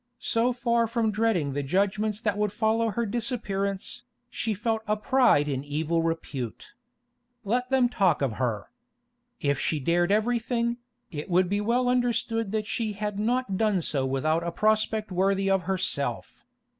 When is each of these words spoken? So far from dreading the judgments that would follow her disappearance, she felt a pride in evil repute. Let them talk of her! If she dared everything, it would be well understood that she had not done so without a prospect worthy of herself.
So 0.17 0.51
far 0.51 0.87
from 0.87 1.11
dreading 1.11 1.53
the 1.53 1.61
judgments 1.61 2.19
that 2.21 2.35
would 2.35 2.51
follow 2.51 2.89
her 2.89 3.05
disappearance, 3.05 4.01
she 4.31 4.55
felt 4.55 4.81
a 4.87 4.97
pride 4.97 5.47
in 5.47 5.63
evil 5.63 6.01
repute. 6.01 6.73
Let 7.43 7.69
them 7.69 7.87
talk 7.87 8.23
of 8.23 8.37
her! 8.41 8.71
If 9.41 9.59
she 9.59 9.79
dared 9.79 10.11
everything, 10.11 10.77
it 11.11 11.29
would 11.29 11.47
be 11.49 11.61
well 11.61 11.87
understood 11.87 12.51
that 12.51 12.65
she 12.65 12.93
had 12.93 13.19
not 13.19 13.57
done 13.57 13.79
so 13.83 14.03
without 14.03 14.41
a 14.43 14.51
prospect 14.51 15.11
worthy 15.11 15.51
of 15.51 15.65
herself. 15.69 16.43